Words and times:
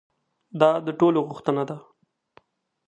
دا 0.59 0.71
د 0.85 0.87
ټولو 0.99 1.19
غوښتنه 1.29 1.63
ده. 1.69 1.77